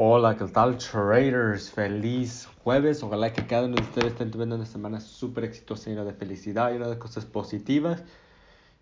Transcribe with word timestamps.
Hola, 0.00 0.36
¿qué 0.36 0.44
tal 0.44 0.78
traders? 0.78 1.72
Feliz 1.72 2.46
jueves. 2.62 3.02
Ojalá 3.02 3.32
que 3.32 3.44
cada 3.48 3.66
uno 3.66 3.74
de 3.74 3.82
ustedes 3.82 4.12
estén 4.12 4.30
teniendo 4.30 4.54
una 4.54 4.64
semana 4.64 5.00
súper 5.00 5.42
exitosa, 5.42 5.90
llena 5.90 6.04
de 6.04 6.12
felicidad, 6.12 6.70
llena 6.70 6.86
de 6.86 7.00
cosas 7.00 7.26
positivas. 7.26 8.04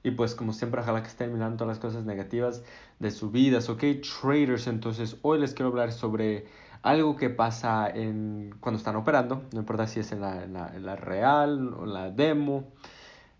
Y 0.03 0.11
pues 0.11 0.35
como 0.35 0.53
siempre, 0.53 0.83
ojalá 0.83 1.03
que 1.03 1.09
estén 1.09 1.33
mirando 1.33 1.57
todas 1.57 1.79
las 1.79 1.79
cosas 1.79 2.05
negativas 2.05 2.63
de 2.99 3.11
su 3.11 3.31
vida. 3.31 3.61
Ok, 3.67 3.83
traders, 4.21 4.67
entonces 4.67 5.17
hoy 5.23 5.39
les 5.41 5.55
quiero 5.55 5.71
hablar 5.71 5.91
sobre 5.93 6.49
algo 6.83 7.17
que 7.17 7.31
pasa 7.31 7.89
en, 7.89 8.55
cuando 8.61 8.77
están 8.77 8.97
operando. 8.97 9.45
No 9.55 9.61
importa 9.61 9.87
si 9.87 10.01
es 10.01 10.13
en 10.13 10.21
la, 10.21 10.45
en 10.45 10.53
la, 10.53 10.77
en 10.77 10.85
la 10.85 10.97
real 10.97 11.73
o 11.73 11.85
en 11.85 11.95
la 11.95 12.11
demo. 12.11 12.73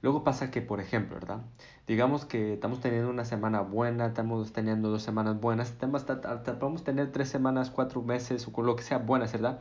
Luego 0.03 0.25
pasa 0.25 0.51
que, 0.51 0.63
por 0.63 0.81
ejemplo, 0.81 1.17
¿verdad? 1.17 1.41
digamos 1.87 2.25
que 2.25 2.55
estamos 2.55 2.81
teniendo 2.81 3.11
una 3.11 3.25
semana 3.25 3.61
buena, 3.61 4.07
estamos 4.07 4.53
teniendo 4.53 4.91
dos 4.91 5.03
semanas 5.03 5.41
buenas, 5.41 5.73
podemos 5.73 6.85
tener 6.85 7.13
tres 7.13 7.29
semanas, 7.29 7.71
cuatro 7.71 8.03
meses 8.03 8.47
o 8.49 8.53
con 8.53 8.67
lo 8.67 8.77
que 8.77 8.83
sea 8.83 8.99
buenas, 8.99 9.33
¿verdad? 9.33 9.61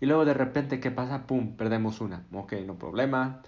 Y 0.00 0.06
luego 0.06 0.24
de 0.24 0.34
repente, 0.34 0.80
¿qué 0.80 0.90
pasa? 0.90 1.26
¡Pum! 1.26 1.56
Perdemos 1.56 2.00
una. 2.00 2.24
Ok, 2.32 2.54
no 2.66 2.74
problema. 2.76 3.42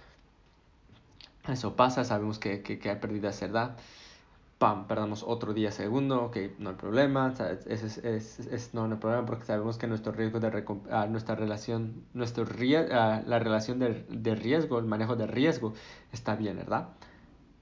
Eso 1.47 1.75
pasa, 1.75 2.03
sabemos 2.03 2.39
que, 2.39 2.61
que, 2.63 2.79
que 2.79 2.89
hay 2.89 2.95
pérdidas, 2.97 3.39
¿verdad? 3.41 3.77
¡Pam! 4.57 4.87
Perdamos 4.87 5.23
otro 5.23 5.53
día 5.53 5.71
segundo, 5.71 6.23
ok, 6.23 6.37
no 6.59 6.69
hay 6.69 6.75
problema, 6.75 7.33
es, 7.67 7.83
es, 7.83 7.97
es, 7.97 8.39
es 8.39 8.73
no, 8.73 8.87
no, 8.87 8.95
hay 8.95 9.01
problema 9.01 9.25
porque 9.25 9.45
sabemos 9.45 9.77
que 9.77 9.85
nuestro 9.87 10.13
riesgo 10.13 10.39
de 10.39 10.47
uh, 10.47 11.09
nuestra 11.09 11.35
relación, 11.35 12.05
nuestro 12.13 12.45
uh, 12.45 13.27
la 13.27 13.39
relación 13.39 13.79
de, 13.79 14.05
de 14.09 14.35
riesgo, 14.35 14.79
el 14.79 14.85
manejo 14.85 15.17
de 15.17 15.27
riesgo 15.27 15.73
está 16.13 16.35
bien, 16.35 16.55
¿verdad? 16.57 16.89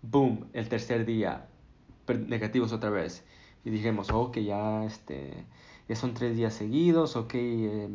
boom, 0.03 0.49
el 0.53 0.69
tercer 0.69 1.05
día, 1.05 1.47
negativos 2.27 2.73
otra 2.73 2.89
vez. 2.91 3.25
Y 3.66 3.69
dijimos, 3.71 4.11
ok, 4.11 4.38
ya, 4.39 4.83
este, 4.85 5.45
ya 5.88 5.95
son 5.95 6.13
tres 6.13 6.35
días 6.35 6.53
seguidos, 6.53 7.16
ok, 7.16 7.33
eh, 7.35 7.89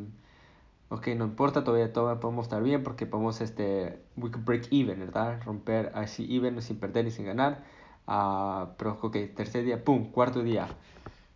ok, 0.89 1.09
no 1.09 1.25
importa, 1.27 1.65
todavía, 1.65 1.93
todavía 1.93 2.21
podemos 2.21 2.47
estar 2.47 2.63
bien 2.63 2.83
porque 2.83 3.07
podemos, 3.07 3.41
este, 3.41 4.01
we 4.17 4.31
break 4.31 4.69
even, 4.73 5.01
¿verdad? 5.01 5.41
Romper 5.45 5.93
así 5.95 6.27
even 6.35 6.61
sin 6.63 6.79
perder 6.81 7.05
ni 7.05 7.11
sin 7.11 7.27
ganar. 7.27 7.65
Uh, 8.09 8.69
pero, 8.79 8.99
ok, 9.03 9.17
tercer 9.37 9.65
día, 9.65 9.83
boom, 9.85 10.11
cuarto 10.11 10.43
día. 10.43 10.67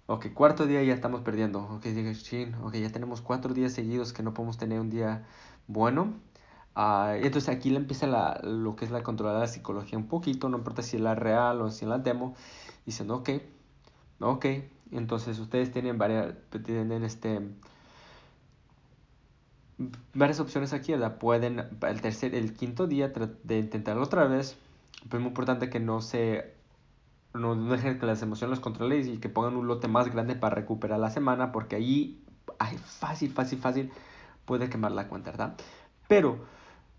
Ok, 0.07 0.33
cuarto 0.33 0.67
día 0.67 0.83
ya 0.83 0.95
estamos 0.95 1.21
perdiendo. 1.21 1.61
Ok, 1.65 1.87
ok, 2.63 2.75
ya 2.75 2.91
tenemos 2.91 3.21
cuatro 3.21 3.55
días 3.55 3.73
seguidos 3.73 4.13
que 4.13 4.23
no 4.23 4.35
podemos 4.35 4.59
tener 4.59 4.81
un 4.81 4.91
día 4.91 5.27
bueno. 5.67 6.15
Uh, 6.75 7.17
entonces 7.23 7.51
aquí 7.51 7.69
le 7.71 7.77
empieza 7.77 8.07
la, 8.07 8.41
lo 8.43 8.75
que 8.77 8.87
es 8.87 8.91
la 8.91 9.03
controlada 9.03 9.41
la 9.41 9.47
psicología 9.47 9.99
un 9.99 10.09
poquito, 10.09 10.49
no 10.49 10.57
importa 10.59 10.83
si 10.83 10.97
es 10.97 11.03
la 11.03 11.15
real 11.15 11.61
o 11.61 11.71
si 11.71 11.85
es 11.85 11.89
la 11.91 11.99
demo, 11.99 12.35
diciendo, 12.87 13.17
ok, 13.17 13.31
ok, 14.21 14.47
entonces 14.93 15.39
ustedes 15.39 15.71
tienen 15.71 15.99
varias, 15.99 16.35
tienen 16.65 17.05
este, 17.05 17.43
varias 20.15 20.41
opciones 20.41 20.73
aquí, 20.73 20.93
¿verdad? 20.93 21.19
Pueden, 21.19 21.59
el 21.83 22.01
tercer, 22.01 22.35
el 22.35 22.55
quinto 22.55 22.87
día 22.87 23.13
de 23.45 23.59
intentarlo 23.59 24.03
otra 24.03 24.25
vez, 24.27 24.57
pero 25.05 25.19
es 25.19 25.23
muy 25.23 25.29
importante 25.29 25.69
que 25.69 25.81
no 25.81 26.01
se, 26.01 26.55
no 27.35 27.55
dejen 27.55 27.99
que 27.99 28.07
las 28.07 28.23
emociones 28.23 28.51
los 28.51 28.61
controlen 28.61 29.09
y 29.09 29.19
que 29.19 29.29
pongan 29.29 29.57
un 29.57 29.67
lote 29.67 29.89
más 29.89 30.13
grande 30.13 30.35
para 30.37 30.55
recuperar 30.55 30.99
la 30.99 31.11
semana, 31.11 31.53
porque 31.53 31.77
ahí, 31.77 32.23
ay, 32.59 32.77
fácil, 32.79 33.31
fácil, 33.33 33.59
fácil, 33.59 33.93
puede 34.45 34.69
quemar 34.69 34.93
la 34.93 35.09
cuenta, 35.09 35.31
¿verdad? 35.31 35.55
Pero, 36.09 36.39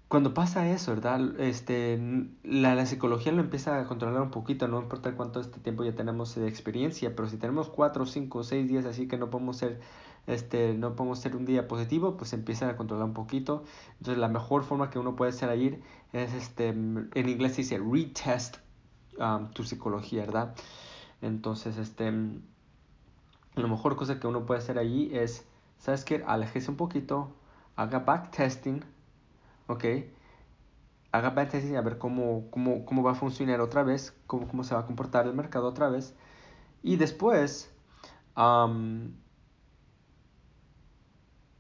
cuando 0.07 0.33
pasa 0.33 0.69
eso, 0.69 0.93
¿verdad? 0.93 1.39
Este, 1.39 1.99
la, 2.43 2.75
la, 2.75 2.85
psicología 2.85 3.31
lo 3.31 3.41
empieza 3.41 3.79
a 3.79 3.85
controlar 3.85 4.21
un 4.21 4.31
poquito, 4.31 4.67
no 4.67 4.79
importa 4.81 5.15
cuánto 5.15 5.39
este 5.39 5.59
tiempo 5.59 5.83
ya 5.83 5.95
tenemos 5.95 6.35
de 6.35 6.47
experiencia, 6.47 7.15
pero 7.15 7.27
si 7.29 7.37
tenemos 7.37 7.69
cuatro, 7.69 8.05
cinco, 8.05 8.43
seis 8.43 8.67
días 8.67 8.85
así 8.85 9.07
que 9.07 9.17
no 9.17 9.29
podemos 9.29 9.57
ser, 9.57 9.79
este, 10.27 10.75
no 10.75 10.95
podemos 10.95 11.19
ser 11.19 11.35
un 11.35 11.45
día 11.45 11.67
positivo, 11.67 12.15
pues 12.17 12.33
empieza 12.33 12.69
a 12.69 12.75
controlar 12.75 13.05
un 13.05 13.13
poquito. 13.13 13.63
Entonces 13.99 14.19
la 14.19 14.27
mejor 14.27 14.63
forma 14.63 14.89
que 14.89 14.99
uno 14.99 15.15
puede 15.15 15.31
hacer 15.31 15.49
ahí 15.49 15.81
es, 16.11 16.33
este, 16.33 16.69
en 16.69 17.09
inglés 17.15 17.53
se 17.53 17.63
dice 17.63 17.79
retest 17.79 18.57
um, 19.19 19.49
tu 19.51 19.63
psicología, 19.63 20.25
¿verdad? 20.25 20.55
Entonces, 21.21 21.77
este, 21.77 22.11
la 23.55 23.67
mejor 23.67 23.95
cosa 23.95 24.19
que 24.19 24.27
uno 24.27 24.45
puede 24.45 24.59
hacer 24.59 24.77
allí 24.77 25.09
es, 25.13 25.45
¿sabes 25.77 26.03
qué? 26.05 26.23
Aléjese 26.27 26.71
un 26.71 26.77
poquito, 26.77 27.31
haga 27.75 27.99
backtesting 27.99 28.83
¿ok? 29.67 29.85
Haga 31.11 31.29
backtesting 31.29 31.77
a 31.77 31.81
ver 31.81 31.97
cómo, 31.97 32.49
cómo, 32.49 32.85
cómo 32.85 33.03
va 33.03 33.11
a 33.11 33.15
funcionar 33.15 33.61
otra 33.61 33.83
vez, 33.83 34.15
cómo, 34.27 34.47
cómo 34.47 34.63
se 34.63 34.73
va 34.73 34.81
a 34.81 34.85
comportar 34.85 35.27
el 35.27 35.33
mercado 35.33 35.67
otra 35.67 35.89
vez. 35.89 36.15
Y 36.81 36.97
después, 36.97 37.71
um, 38.35 39.13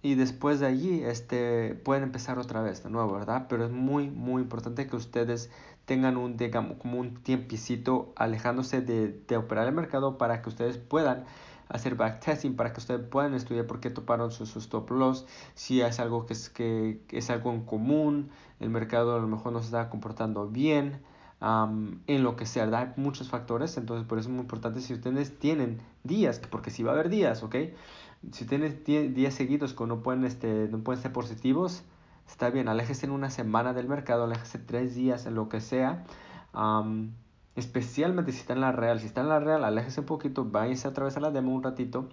y 0.03 0.15
después 0.15 0.59
de 0.59 0.67
allí, 0.67 1.03
este, 1.03 1.73
pueden 1.73 2.03
empezar 2.03 2.37
otra 2.37 2.61
vez 2.61 2.83
de 2.83 2.91
nuevo, 2.91 3.13
¿verdad? 3.13 3.47
Pero 3.49 3.65
es 3.65 3.71
muy, 3.71 4.11
muy 4.11 4.43
importante 4.43 4.85
que 4.85 4.95
ustedes 4.95 5.49
tengan 5.85 6.17
un, 6.17 6.37
digamos, 6.37 6.77
como 6.77 6.99
un 6.99 7.15
tiempicito 7.23 8.13
alejándose 8.15 8.81
de, 8.81 9.07
de 9.27 9.37
operar 9.37 9.67
el 9.67 9.73
mercado 9.73 10.19
para 10.19 10.43
que 10.43 10.49
ustedes 10.49 10.77
puedan 10.77 11.25
hacer 11.69 11.95
backtesting 11.95 12.55
para 12.55 12.71
que 12.71 12.79
ustedes 12.79 13.01
puedan 13.07 13.33
estudiar 13.33 13.65
por 13.65 13.79
qué 13.79 13.89
toparon 13.89 14.31
sus, 14.31 14.49
sus 14.49 14.65
stop 14.65 14.91
loss, 14.91 15.25
si 15.55 15.81
es 15.81 15.99
algo 15.99 16.25
que 16.25 16.33
es, 16.33 16.49
que, 16.49 17.01
es 17.09 17.29
algo 17.29 17.51
en 17.51 17.61
común, 17.65 18.29
el 18.59 18.69
mercado 18.69 19.15
a 19.15 19.19
lo 19.19 19.27
mejor 19.27 19.53
no 19.53 19.59
se 19.59 19.65
está 19.65 19.89
comportando 19.89 20.47
bien, 20.47 21.01
um, 21.41 21.99
en 22.07 22.23
lo 22.23 22.35
que 22.35 22.45
sea, 22.45 22.65
Hay 22.77 22.93
muchos 22.95 23.29
factores, 23.29 23.77
entonces 23.77 24.07
por 24.07 24.19
eso 24.19 24.29
es 24.29 24.33
muy 24.33 24.41
importante 24.41 24.81
si 24.81 24.93
ustedes 24.93 25.37
tienen 25.39 25.81
días, 26.03 26.39
porque 26.49 26.69
si 26.69 26.83
va 26.83 26.91
a 26.91 26.93
haber 26.93 27.09
días, 27.09 27.43
¿ok? 27.43 27.55
Si 28.31 28.45
tienen 28.45 28.83
días 28.85 29.33
seguidos 29.33 29.73
que 29.73 29.85
no 29.85 30.01
pueden, 30.01 30.23
este, 30.25 30.67
no 30.69 30.79
pueden 30.79 31.01
ser 31.01 31.11
positivos, 31.11 31.83
está 32.27 32.49
bien, 32.49 32.67
aléjese 32.67 33.05
en 33.05 33.11
una 33.11 33.29
semana 33.29 33.73
del 33.73 33.87
mercado, 33.87 34.23
aléjese 34.23 34.59
tres 34.59 34.95
días 34.95 35.25
en 35.25 35.35
lo 35.35 35.49
que 35.49 35.59
sea. 35.61 36.05
Especialmente 37.55 38.31
si 38.31 38.39
está 38.39 38.53
en 38.53 38.61
la 38.61 38.71
real. 38.71 38.99
Si 38.99 39.05
está 39.05 39.21
en 39.21 39.29
la 39.29 39.39
real, 39.39 39.63
aléjese 39.63 39.99
un 39.99 40.05
poquito, 40.05 40.45
váyanse 40.45 40.87
otra 40.87 41.05
vez 41.05 41.17
a 41.17 41.19
la 41.19 41.31
demo 41.31 41.53
un 41.53 41.63
ratito 41.63 42.09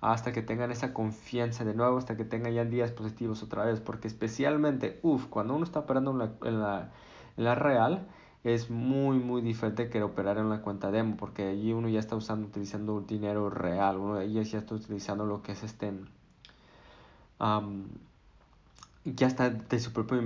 hasta 0.00 0.32
que 0.32 0.42
tengan 0.42 0.70
esa 0.70 0.92
confianza 0.92 1.64
de 1.64 1.74
nuevo, 1.74 1.98
hasta 1.98 2.16
que 2.16 2.24
tengan 2.24 2.52
ya 2.52 2.64
días 2.64 2.92
positivos 2.92 3.42
otra 3.42 3.64
vez. 3.64 3.80
Porque 3.80 4.08
especialmente, 4.08 5.00
uff, 5.02 5.26
cuando 5.26 5.54
uno 5.54 5.64
está 5.64 5.80
operando 5.80 6.12
en 6.12 6.18
la, 6.18 6.32
en 6.44 6.60
la, 6.60 6.92
en 7.36 7.44
la 7.44 7.54
real, 7.54 8.06
es 8.44 8.70
muy, 8.70 9.18
muy 9.18 9.42
diferente 9.42 9.90
que 9.90 10.02
operar 10.02 10.38
en 10.38 10.48
la 10.48 10.62
cuenta 10.62 10.90
demo, 10.90 11.16
porque 11.16 11.48
allí 11.48 11.72
uno 11.72 11.88
ya 11.88 12.00
está 12.00 12.16
usando, 12.16 12.46
utilizando 12.46 13.00
dinero 13.00 13.50
real, 13.50 13.98
uno 13.98 14.22
ya 14.22 14.42
está 14.42 14.74
utilizando 14.74 15.26
lo 15.26 15.42
que 15.42 15.52
es 15.52 15.62
este... 15.62 15.92
Um, 17.40 17.84
ya 19.04 19.26
está 19.26 19.50
de 19.50 19.78
su 19.78 19.92
propia 19.92 20.18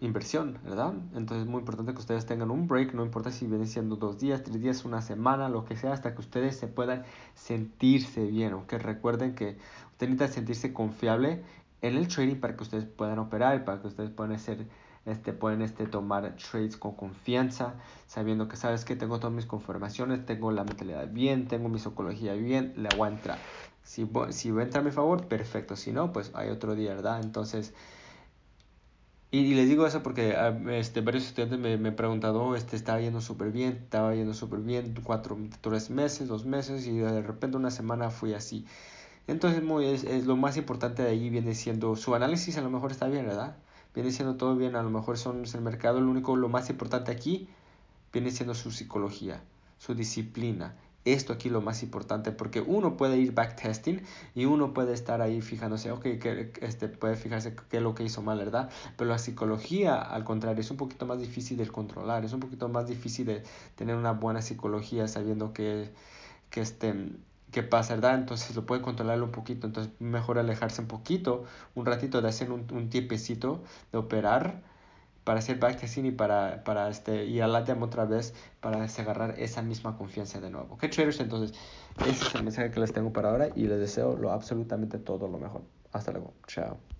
inversión, 0.00 0.58
¿verdad? 0.64 0.94
Entonces 1.14 1.44
es 1.44 1.50
muy 1.50 1.60
importante 1.60 1.92
que 1.92 1.98
ustedes 1.98 2.26
tengan 2.26 2.50
un 2.50 2.68
break, 2.68 2.94
no 2.94 3.04
importa 3.04 3.30
si 3.30 3.46
vienen 3.46 3.66
siendo 3.66 3.96
dos 3.96 4.18
días, 4.18 4.42
tres 4.42 4.60
días, 4.60 4.84
una 4.84 5.02
semana, 5.02 5.48
lo 5.48 5.64
que 5.64 5.76
sea, 5.76 5.92
hasta 5.92 6.14
que 6.14 6.20
ustedes 6.20 6.56
se 6.56 6.68
puedan 6.68 7.04
sentirse 7.34 8.24
bien, 8.26 8.52
¿ok? 8.54 8.72
Recuerden 8.74 9.34
que 9.34 9.56
ustedes 9.92 10.10
necesitan 10.10 10.32
sentirse 10.32 10.72
confiable 10.72 11.42
en 11.82 11.96
el 11.96 12.08
trading 12.08 12.36
para 12.36 12.56
que 12.56 12.62
ustedes 12.62 12.84
puedan 12.84 13.18
operar, 13.18 13.64
para 13.64 13.80
que 13.80 13.88
ustedes 13.88 14.10
puedan 14.10 14.32
hacer, 14.32 14.66
este, 15.06 15.32
pueden 15.32 15.62
este, 15.62 15.86
tomar 15.86 16.36
trades 16.36 16.76
con 16.76 16.94
confianza, 16.94 17.74
sabiendo 18.06 18.48
que 18.48 18.56
sabes 18.56 18.84
que 18.84 18.96
tengo 18.96 19.18
todas 19.18 19.34
mis 19.34 19.46
confirmaciones, 19.46 20.24
tengo 20.26 20.52
la 20.52 20.64
mentalidad 20.64 21.08
bien, 21.10 21.48
tengo 21.48 21.68
mi 21.68 21.78
psicología 21.78 22.34
bien, 22.34 22.74
le 22.76 22.88
voy 22.96 23.08
a 23.08 23.12
entrar. 23.12 23.38
Si, 23.82 24.08
si 24.30 24.50
va 24.50 24.60
a 24.62 24.64
entrar 24.64 24.82
a 24.82 24.84
mi 24.84 24.92
favor, 24.92 25.26
perfecto. 25.26 25.76
Si 25.76 25.92
no, 25.92 26.12
pues 26.12 26.30
hay 26.34 26.50
otro 26.50 26.74
día, 26.74 26.94
¿verdad? 26.94 27.20
Entonces, 27.22 27.74
y, 29.32 29.54
les 29.54 29.68
digo 29.68 29.86
eso 29.86 30.02
porque 30.02 30.34
ah, 30.36 30.58
este, 30.72 31.02
varios 31.02 31.24
estudiantes 31.24 31.58
me, 31.58 31.76
me 31.76 31.90
han 31.90 31.96
preguntado, 31.96 32.42
oh, 32.42 32.56
este, 32.56 32.74
estaba 32.76 33.00
yendo 33.00 33.20
súper 33.20 33.52
bien, 33.52 33.78
estaba 33.84 34.14
yendo 34.14 34.34
súper 34.34 34.58
bien, 34.60 34.94
cuatro, 35.04 35.38
tres 35.60 35.88
meses, 35.90 36.26
dos 36.26 36.44
meses, 36.44 36.86
y 36.86 36.98
de 36.98 37.22
repente 37.22 37.56
una 37.56 37.70
semana 37.70 38.10
fui 38.10 38.34
así. 38.34 38.66
Entonces, 39.28 39.62
es, 39.82 40.04
es, 40.04 40.26
lo 40.26 40.36
más 40.36 40.56
importante 40.56 41.02
de 41.04 41.10
ahí 41.10 41.30
viene 41.30 41.54
siendo, 41.54 41.94
su 41.96 42.14
análisis 42.14 42.56
a 42.58 42.62
lo 42.62 42.70
mejor 42.70 42.90
está 42.90 43.06
bien, 43.08 43.26
¿verdad? 43.26 43.56
Viene 43.94 44.12
siendo 44.12 44.36
todo 44.36 44.56
bien, 44.56 44.76
a 44.76 44.82
lo 44.82 44.90
mejor 44.90 45.18
son 45.18 45.44
el 45.52 45.60
mercado, 45.60 46.00
lo 46.00 46.10
único, 46.10 46.36
lo 46.36 46.48
más 46.48 46.70
importante 46.70 47.10
aquí 47.10 47.48
viene 48.12 48.30
siendo 48.30 48.54
su 48.54 48.70
psicología, 48.70 49.42
su 49.78 49.94
disciplina, 49.94 50.74
esto 51.04 51.32
aquí 51.32 51.48
lo 51.48 51.62
más 51.62 51.82
importante 51.82 52.30
porque 52.30 52.60
uno 52.60 52.96
puede 52.96 53.16
ir 53.16 53.32
backtesting 53.32 54.02
y 54.34 54.44
uno 54.44 54.74
puede 54.74 54.92
estar 54.92 55.22
ahí 55.22 55.40
fijándose, 55.40 55.90
ok, 55.90 56.02
que, 56.02 56.52
este, 56.60 56.88
puede 56.88 57.16
fijarse 57.16 57.56
qué 57.70 57.78
es 57.78 57.82
lo 57.82 57.94
que 57.94 58.04
hizo 58.04 58.22
mal, 58.22 58.38
¿verdad? 58.38 58.70
Pero 58.96 59.10
la 59.10 59.18
psicología, 59.18 59.96
al 59.96 60.24
contrario, 60.24 60.60
es 60.60 60.70
un 60.70 60.76
poquito 60.76 61.06
más 61.06 61.18
difícil 61.18 61.56
de 61.56 61.66
controlar, 61.68 62.24
es 62.24 62.32
un 62.32 62.40
poquito 62.40 62.68
más 62.68 62.86
difícil 62.86 63.26
de 63.26 63.42
tener 63.76 63.96
una 63.96 64.12
buena 64.12 64.42
psicología 64.42 65.08
sabiendo 65.08 65.52
que, 65.54 65.90
que, 66.50 66.60
este, 66.60 66.94
que 67.50 67.62
pasa, 67.62 67.94
¿verdad? 67.94 68.14
Entonces 68.14 68.54
lo 68.56 68.66
puede 68.66 68.82
controlar 68.82 69.22
un 69.22 69.30
poquito, 69.30 69.66
entonces 69.66 69.92
mejor 70.00 70.38
alejarse 70.38 70.82
un 70.82 70.88
poquito, 70.88 71.44
un 71.74 71.86
ratito 71.86 72.22
de 72.22 72.28
hacer 72.28 72.52
un, 72.52 72.66
un 72.72 72.90
tiempecito 72.90 73.62
de 73.92 73.98
operar 73.98 74.62
para 75.24 75.38
hacer 75.40 75.58
backtesting 75.58 76.06
y 76.06 76.10
para, 76.12 76.64
para 76.64 76.88
este, 76.88 77.24
ir 77.26 77.42
a 77.42 77.48
la 77.48 77.62
demo 77.62 77.86
otra 77.86 78.04
vez 78.04 78.34
para 78.60 78.84
agarrar 78.84 79.38
esa 79.38 79.62
misma 79.62 79.96
confianza 79.96 80.40
de 80.40 80.50
nuevo. 80.50 80.74
¿Ok, 80.74 80.88
traders? 80.90 81.20
Entonces, 81.20 81.56
ese 82.04 82.10
es 82.10 82.34
el 82.34 82.42
mensaje 82.42 82.70
que 82.70 82.80
les 82.80 82.92
tengo 82.92 83.12
para 83.12 83.30
ahora 83.30 83.48
y 83.54 83.66
les 83.66 83.78
deseo 83.78 84.16
lo 84.16 84.32
absolutamente 84.32 84.98
todo 84.98 85.28
lo 85.28 85.38
mejor. 85.38 85.62
Hasta 85.92 86.12
luego. 86.12 86.34
Chao. 86.46 86.99